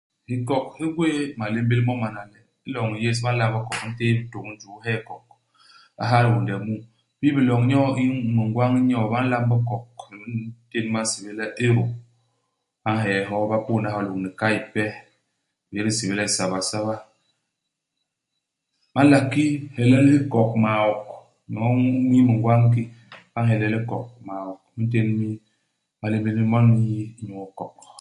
Hikok 0.29 0.63
hi 0.77 0.85
gwéé 0.95 1.19
malémbél 1.39 1.81
mo 1.87 1.93
mana 2.03 2.21
le. 2.31 2.39
I 2.67 2.69
loñ 2.75 2.89
yés 3.03 3.17
ba 3.23 3.31
nlamb 3.33 3.55
hikok 3.57 3.81
u 3.85 3.89
ntéé 3.91 4.11
bitôñ 4.17 4.45
i 4.53 4.55
juu 4.61 4.73
u 4.77 4.81
hee 4.85 4.97
hikok. 4.99 5.23
U 5.99 6.01
ha 6.09 6.17
hiônde 6.25 6.53
mu. 6.65 6.75
Bi 7.19 7.27
biloñ 7.35 7.61
nyoo 7.69 7.89
i 8.01 8.03
mingwañ 8.35 8.71
nyoo, 8.89 9.05
ba 9.11 9.19
nlamb 9.23 9.51
hikok 9.55 9.85
i 10.15 10.17
ntén 10.65 10.87
ba 10.93 10.99
nsébél 11.03 11.35
le 11.39 11.45
Eru. 11.65 11.85
Ba 12.83 12.89
nhee 12.95 13.19
hyo, 13.27 13.37
ba 13.51 13.57
pôdna 13.65 13.89
hyo 13.93 14.01
lôñni 14.07 14.29
kay 14.39 14.53
ipe, 14.61 14.83
bés 15.69 15.79
ndi 15.81 15.93
nsébél 15.93 16.17
le 16.19 16.25
sabasaba. 16.37 16.95
Ba 18.93 19.01
nla 19.03 19.19
ki 19.31 19.45
hyelel 19.75 20.07
hikok 20.13 20.49
maok. 20.63 20.99
Nyoo 21.53 21.69
mi 22.09 22.17
mingwañ 22.27 22.61
ki, 22.73 22.81
ba 23.33 23.39
nheñel 23.43 23.75
hikok 23.77 24.07
maok. 24.27 24.59
Imintén 24.71 25.07
mi 25.17 25.27
malémbél 25.99 26.35
mi 26.37 26.43
ñwon 26.47 26.65
me 26.69 26.69
n'yi 26.81 27.01
inyu 27.21 27.37
hikok. 27.47 27.73